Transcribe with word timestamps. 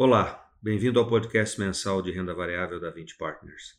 Olá, 0.00 0.48
bem-vindo 0.62 1.00
ao 1.00 1.08
podcast 1.08 1.58
mensal 1.58 2.00
de 2.00 2.12
renda 2.12 2.32
variável 2.32 2.78
da 2.78 2.88
20 2.88 3.16
Partners. 3.16 3.76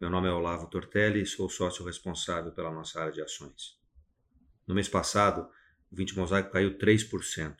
Meu 0.00 0.10
nome 0.10 0.26
é 0.26 0.32
Olavo 0.32 0.66
Tortelli 0.66 1.22
e 1.22 1.24
sou 1.24 1.48
sócio 1.48 1.84
responsável 1.84 2.50
pela 2.50 2.72
nossa 2.72 3.00
área 3.00 3.12
de 3.12 3.22
ações. 3.22 3.80
No 4.66 4.74
mês 4.74 4.88
passado, 4.88 5.48
o 5.88 5.94
20 5.94 6.16
Mosaico 6.16 6.50
caiu 6.50 6.76
3%, 6.76 7.54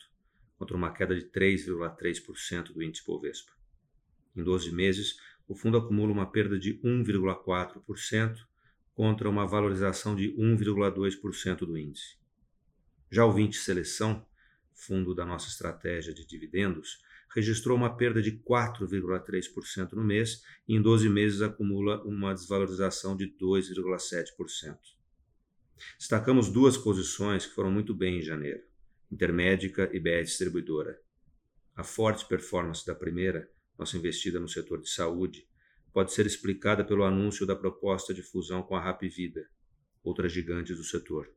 contra 0.58 0.76
uma 0.76 0.92
queda 0.92 1.14
de 1.14 1.26
3,3% 1.26 2.72
do 2.72 2.82
índice 2.82 3.06
Bovespa. 3.06 3.52
Em 4.34 4.42
12 4.42 4.72
meses, 4.72 5.16
o 5.46 5.54
fundo 5.54 5.76
acumula 5.76 6.10
uma 6.10 6.26
perda 6.26 6.58
de 6.58 6.80
1,4% 6.80 8.36
contra 8.96 9.30
uma 9.30 9.46
valorização 9.46 10.16
de 10.16 10.32
1,2% 10.32 11.58
do 11.58 11.78
índice. 11.78 12.16
Já 13.08 13.24
o 13.24 13.30
20 13.30 13.56
Seleção, 13.58 14.26
fundo 14.74 15.14
da 15.14 15.24
nossa 15.24 15.48
estratégia 15.48 16.12
de 16.12 16.26
dividendos, 16.26 17.02
registrou 17.34 17.76
uma 17.76 17.96
perda 17.96 18.20
de 18.20 18.32
4,3% 18.32 19.92
no 19.92 20.04
mês 20.04 20.42
e 20.68 20.74
em 20.74 20.82
12 20.82 21.08
meses 21.08 21.42
acumula 21.42 22.02
uma 22.02 22.34
desvalorização 22.34 23.16
de 23.16 23.26
2,7%. 23.26 24.76
Destacamos 25.98 26.50
duas 26.50 26.76
posições 26.76 27.46
que 27.46 27.54
foram 27.54 27.70
muito 27.70 27.94
bem 27.94 28.18
em 28.18 28.22
janeiro: 28.22 28.62
Intermédica 29.10 29.90
e 29.92 29.98
BR 29.98 30.22
Distribuidora. 30.22 31.00
A 31.74 31.82
forte 31.82 32.26
performance 32.26 32.86
da 32.86 32.94
primeira, 32.94 33.50
nossa 33.78 33.96
investida 33.96 34.38
no 34.38 34.48
setor 34.48 34.80
de 34.80 34.90
saúde, 34.90 35.46
pode 35.92 36.12
ser 36.12 36.26
explicada 36.26 36.84
pelo 36.84 37.04
anúncio 37.04 37.46
da 37.46 37.56
proposta 37.56 38.12
de 38.12 38.22
fusão 38.22 38.62
com 38.62 38.76
a 38.76 38.80
Rapvida, 38.80 39.46
outra 40.02 40.28
gigante 40.28 40.74
do 40.74 40.84
setor. 40.84 41.34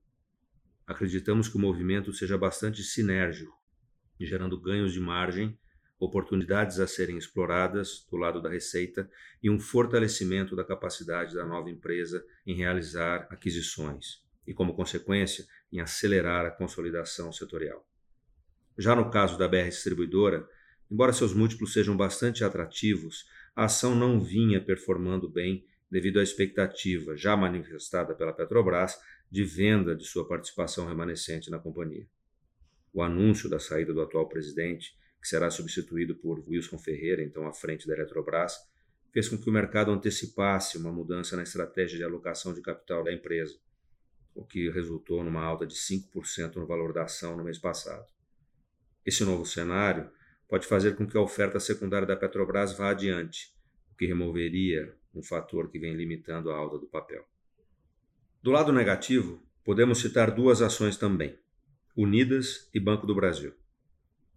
Acreditamos 0.87 1.47
que 1.47 1.57
o 1.57 1.59
movimento 1.59 2.13
seja 2.13 2.37
bastante 2.37 2.83
sinérgico, 2.83 3.57
gerando 4.19 4.59
ganhos 4.59 4.93
de 4.93 4.99
margem, 4.99 5.57
oportunidades 5.99 6.79
a 6.79 6.87
serem 6.87 7.17
exploradas 7.17 8.05
do 8.09 8.17
lado 8.17 8.41
da 8.41 8.49
receita 8.49 9.09
e 9.41 9.49
um 9.49 9.59
fortalecimento 9.59 10.55
da 10.55 10.63
capacidade 10.63 11.33
da 11.33 11.45
nova 11.45 11.69
empresa 11.69 12.23
em 12.45 12.55
realizar 12.55 13.27
aquisições 13.31 14.23
e, 14.45 14.53
como 14.53 14.75
consequência, 14.75 15.45
em 15.71 15.79
acelerar 15.79 16.45
a 16.45 16.51
consolidação 16.51 17.31
setorial. 17.31 17.87
Já 18.77 18.95
no 18.95 19.09
caso 19.09 19.37
da 19.37 19.47
BR 19.47 19.69
Distribuidora, 19.69 20.47
embora 20.91 21.13
seus 21.13 21.33
múltiplos 21.33 21.73
sejam 21.73 21.95
bastante 21.95 22.43
atrativos, 22.43 23.25
a 23.55 23.65
ação 23.65 23.95
não 23.95 24.21
vinha 24.21 24.63
performando 24.63 25.29
bem 25.29 25.65
devido 25.89 26.19
à 26.19 26.23
expectativa 26.23 27.15
já 27.15 27.35
manifestada 27.35 28.15
pela 28.15 28.33
Petrobras 28.33 28.99
de 29.29 29.43
venda 29.43 29.95
de 29.95 30.05
sua 30.05 30.27
participação 30.27 30.87
remanescente 30.87 31.49
na 31.49 31.59
companhia. 31.59 32.07
O 32.93 33.01
anúncio 33.01 33.49
da 33.49 33.59
saída 33.59 33.93
do 33.93 34.01
atual 34.01 34.27
presidente, 34.27 34.97
que 35.21 35.27
será 35.27 35.49
substituído 35.49 36.15
por 36.15 36.39
Wilson 36.47 36.77
Ferreira, 36.77 37.23
então 37.23 37.45
à 37.45 37.53
frente 37.53 37.87
da 37.87 37.93
Eletrobras, 37.93 38.55
fez 39.11 39.29
com 39.29 39.37
que 39.37 39.49
o 39.49 39.53
mercado 39.53 39.91
antecipasse 39.91 40.77
uma 40.77 40.91
mudança 40.91 41.35
na 41.35 41.43
estratégia 41.43 41.97
de 41.97 42.03
alocação 42.03 42.53
de 42.53 42.61
capital 42.61 43.03
da 43.03 43.13
empresa, 43.13 43.57
o 44.33 44.45
que 44.45 44.69
resultou 44.69 45.23
numa 45.23 45.43
alta 45.43 45.65
de 45.65 45.75
5% 45.75 46.55
no 46.57 46.67
valor 46.67 46.93
da 46.93 47.03
ação 47.03 47.37
no 47.37 47.43
mês 47.43 47.57
passado. 47.57 48.05
Esse 49.05 49.23
novo 49.23 49.45
cenário 49.45 50.09
pode 50.47 50.67
fazer 50.67 50.95
com 50.95 51.07
que 51.07 51.17
a 51.17 51.21
oferta 51.21 51.59
secundária 51.59 52.07
da 52.07 52.15
Petrobras 52.15 52.73
vá 52.73 52.89
adiante, 52.89 53.55
o 53.93 53.95
que 53.95 54.05
removeria 54.05 54.93
um 55.15 55.23
fator 55.23 55.69
que 55.69 55.79
vem 55.79 55.93
limitando 55.93 56.51
a 56.51 56.57
alta 56.57 56.77
do 56.77 56.87
papel. 56.87 57.25
Do 58.41 58.51
lado 58.51 58.71
negativo, 58.71 59.41
podemos 59.63 59.99
citar 59.99 60.31
duas 60.31 60.61
ações 60.61 60.97
também: 60.97 61.37
Unidas 61.95 62.69
e 62.73 62.79
Banco 62.79 63.07
do 63.07 63.15
Brasil. 63.15 63.53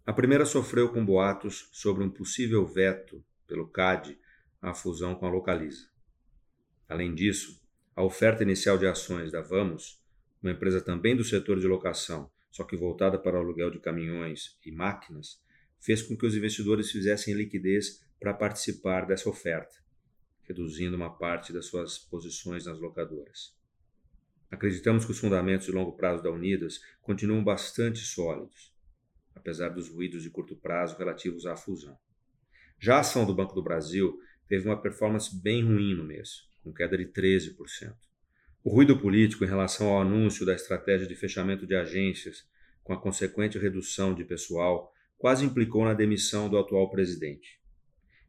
A 0.05 0.13
primeira 0.13 0.45
sofreu 0.45 0.89
com 0.89 1.05
boatos 1.05 1.69
sobre 1.71 2.03
um 2.03 2.09
possível 2.09 2.65
veto 2.65 3.23
pelo 3.45 3.67
CAD 3.67 4.17
à 4.61 4.73
fusão 4.73 5.13
com 5.13 5.27
a 5.27 5.29
Localiza. 5.29 5.87
Além 6.87 7.13
disso, 7.13 7.61
a 7.95 8.03
oferta 8.03 8.41
inicial 8.41 8.77
de 8.77 8.87
ações 8.87 9.31
da 9.31 9.41
Vamos, 9.41 10.01
uma 10.41 10.51
empresa 10.51 10.81
também 10.81 11.15
do 11.15 11.23
setor 11.23 11.59
de 11.59 11.67
locação, 11.67 12.31
só 12.49 12.63
que 12.63 12.75
voltada 12.75 13.19
para 13.19 13.37
o 13.37 13.39
aluguel 13.39 13.69
de 13.69 13.79
caminhões 13.79 14.57
e 14.65 14.71
máquinas, 14.71 15.39
fez 15.79 16.01
com 16.01 16.17
que 16.17 16.25
os 16.25 16.35
investidores 16.35 16.91
fizessem 16.91 17.33
liquidez 17.33 18.03
para 18.19 18.33
participar 18.33 19.05
dessa 19.05 19.29
oferta, 19.29 19.75
reduzindo 20.49 20.95
uma 20.95 21.15
parte 21.15 21.53
das 21.53 21.67
suas 21.67 21.99
posições 21.99 22.65
nas 22.65 22.79
locadoras. 22.79 23.55
Acreditamos 24.49 25.05
que 25.05 25.11
os 25.11 25.19
fundamentos 25.19 25.67
de 25.67 25.71
longo 25.71 25.95
prazo 25.95 26.23
da 26.23 26.31
Unidas 26.31 26.81
continuam 27.03 27.43
bastante 27.43 27.99
sólidos, 27.99 28.73
apesar 29.35 29.69
dos 29.69 29.87
ruídos 29.89 30.23
de 30.23 30.31
curto 30.31 30.55
prazo 30.55 30.97
relativos 30.97 31.45
à 31.45 31.55
fusão. 31.55 31.95
Já 32.79 32.95
a 32.95 33.01
ação 33.01 33.27
do 33.27 33.35
Banco 33.35 33.53
do 33.53 33.61
Brasil 33.61 34.19
teve 34.47 34.67
uma 34.67 34.81
performance 34.81 35.39
bem 35.39 35.63
ruim 35.63 35.93
no 35.93 36.03
mês, 36.03 36.47
com 36.63 36.73
queda 36.73 36.97
de 36.97 37.05
13%. 37.05 37.93
O 38.63 38.71
ruído 38.71 38.97
político 38.97 39.45
em 39.45 39.47
relação 39.47 39.89
ao 39.89 40.01
anúncio 40.01 40.47
da 40.47 40.55
estratégia 40.55 41.07
de 41.07 41.15
fechamento 41.15 41.67
de 41.67 41.75
agências, 41.75 42.43
com 42.83 42.91
a 42.91 42.99
consequente 42.99 43.59
redução 43.59 44.15
de 44.15 44.25
pessoal, 44.25 44.91
quase 45.15 45.45
implicou 45.45 45.85
na 45.85 45.93
demissão 45.93 46.49
do 46.49 46.57
atual 46.57 46.89
presidente. 46.89 47.61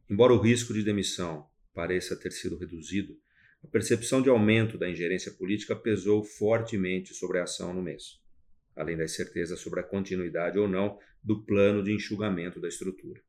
Embora 0.07 0.33
o 0.33 0.39
risco 0.39 0.71
de 0.71 0.83
demissão 0.83 1.49
pareça 1.73 2.15
ter 2.15 2.31
sido 2.31 2.57
reduzido, 2.57 3.17
a 3.63 3.67
percepção 3.67 4.21
de 4.21 4.29
aumento 4.29 4.77
da 4.77 4.89
ingerência 4.89 5.31
política 5.31 5.75
pesou 5.75 6.23
fortemente 6.23 7.13
sobre 7.13 7.39
a 7.39 7.43
ação 7.43 7.73
no 7.73 7.81
mês, 7.81 8.19
além 8.75 8.97
da 8.97 9.03
incerteza 9.03 9.55
sobre 9.55 9.79
a 9.79 9.83
continuidade 9.83 10.57
ou 10.57 10.67
não 10.67 10.97
do 11.23 11.43
plano 11.43 11.83
de 11.83 11.93
enxugamento 11.93 12.59
da 12.59 12.67
estrutura. 12.67 13.21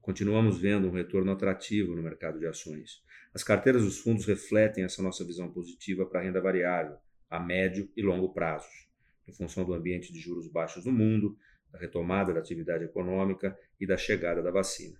Continuamos 0.00 0.58
vendo 0.58 0.88
um 0.88 0.92
retorno 0.92 1.30
atrativo 1.30 1.94
no 1.94 2.02
mercado 2.02 2.38
de 2.38 2.46
ações. 2.46 3.02
As 3.34 3.44
carteiras 3.44 3.84
dos 3.84 3.98
fundos 3.98 4.24
refletem 4.24 4.82
essa 4.82 5.02
nossa 5.02 5.24
visão 5.24 5.52
positiva 5.52 6.06
para 6.06 6.20
a 6.20 6.22
renda 6.22 6.40
variável, 6.40 6.96
a 7.28 7.38
médio 7.38 7.90
e 7.94 8.02
longo 8.02 8.32
prazos, 8.32 8.88
em 9.28 9.32
função 9.32 9.64
do 9.64 9.74
ambiente 9.74 10.10
de 10.10 10.18
juros 10.18 10.48
baixos 10.48 10.86
no 10.86 10.92
mundo, 10.92 11.36
da 11.70 11.78
retomada 11.78 12.32
da 12.32 12.40
atividade 12.40 12.84
econômica 12.84 13.56
e 13.78 13.86
da 13.86 13.96
chegada 13.96 14.42
da 14.42 14.50
vacina. 14.50 14.98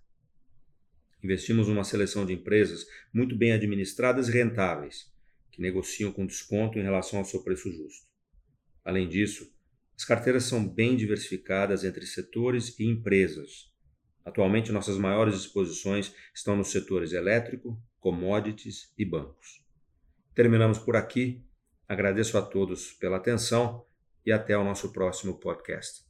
Investimos 1.23 1.69
numa 1.69 1.85
seleção 1.85 2.25
de 2.25 2.33
empresas 2.33 2.87
muito 3.13 3.37
bem 3.37 3.53
administradas 3.53 4.29
e 4.29 4.33
rentáveis, 4.33 5.13
que 5.51 5.61
negociam 5.61 6.13
com 6.13 6.27
desconto 6.27 6.79
em 6.79 6.83
relação 6.83 7.19
ao 7.19 7.25
seu 7.25 7.43
preço 7.43 7.71
justo. 7.71 8.07
Além 8.85 9.09
disso, 9.09 9.53
as 9.97 10.05
carteiras 10.05 10.45
são 10.45 10.67
bem 10.67 10.97
diversificadas 10.97 11.85
entre 11.85 12.07
setores 12.07 12.79
e 12.79 12.85
empresas. 12.87 13.71
Atualmente, 14.25 14.73
nossas 14.73 14.97
maiores 14.97 15.35
exposições 15.35 16.15
estão 16.35 16.57
nos 16.57 16.69
setores 16.69 17.13
elétrico, 17.13 17.79
commodities 17.99 18.93
e 18.97 19.05
bancos. 19.05 19.63
Terminamos 20.35 20.79
por 20.79 20.97
aqui. 20.97 21.45
Agradeço 21.87 22.39
a 22.39 22.43
todos 22.43 22.93
pela 22.93 23.19
atenção 23.19 23.85
e 24.25 24.33
até 24.33 24.57
o 24.57 24.65
nosso 24.65 24.93
próximo 24.93 25.39
podcast. 25.39 26.10